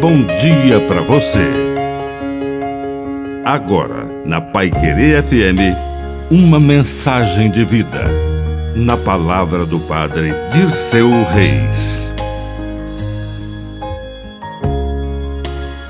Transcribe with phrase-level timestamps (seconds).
[0.00, 1.46] bom dia para você.
[3.44, 5.76] Agora, na Pai Querer FM,
[6.30, 8.04] uma mensagem de vida.
[8.74, 12.10] Na palavra do Padre Dirceu Reis.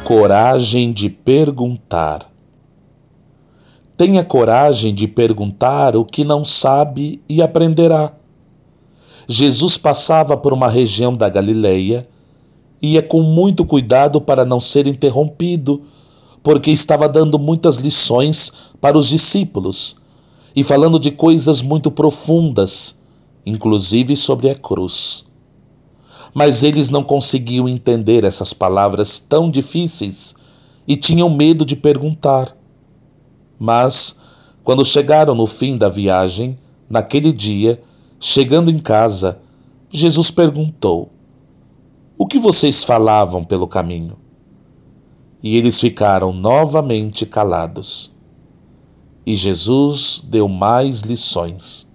[0.02, 2.28] Coragem de perguntar.
[3.96, 8.12] Tenha coragem de perguntar o que não sabe e aprenderá.
[9.28, 12.08] Jesus passava por uma região da Galileia
[12.80, 15.82] ia com muito cuidado para não ser interrompido,
[16.42, 19.98] porque estava dando muitas lições para os discípulos
[20.54, 23.00] e falando de coisas muito profundas,
[23.44, 25.24] inclusive sobre a cruz.
[26.32, 30.36] Mas eles não conseguiam entender essas palavras tão difíceis
[30.86, 32.56] e tinham medo de perguntar.
[33.58, 34.20] Mas,
[34.64, 37.82] quando chegaram no fim da viagem, naquele dia,
[38.18, 39.38] chegando em casa,
[39.90, 41.10] Jesus perguntou:
[42.20, 44.18] o que vocês falavam pelo caminho?
[45.42, 48.14] E eles ficaram novamente calados.
[49.24, 51.90] E Jesus deu mais lições.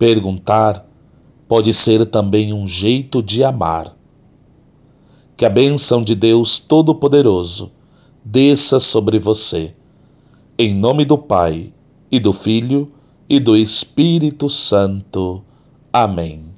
[0.00, 0.84] Perguntar
[1.46, 3.96] pode ser também um jeito de amar.
[5.36, 7.70] Que a bênção de Deus Todo-Poderoso
[8.24, 9.76] desça sobre você.
[10.58, 11.72] Em nome do Pai,
[12.10, 12.90] e do Filho,
[13.28, 15.40] e do Espírito Santo.
[15.92, 16.57] Amém.